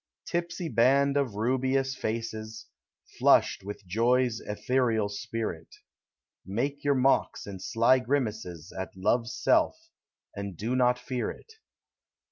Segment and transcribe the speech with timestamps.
[0.25, 2.65] Tipsy band of rubious faces,
[3.19, 5.75] Flushed with Joy's ethereal spirit,
[6.43, 9.77] Make your mocks and sly grimaces At Love's self,
[10.35, 11.53] and do not fear it.